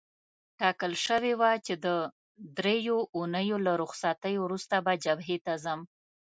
[0.59, 1.87] ټاکل شوې وه چې د
[2.57, 5.79] دریو اونیو له رخصتۍ وروسته به جبهې ته ځم.